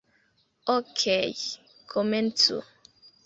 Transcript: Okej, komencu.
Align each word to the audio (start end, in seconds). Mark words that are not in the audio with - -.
Okej, 0.75 1.35
komencu. 1.91 2.55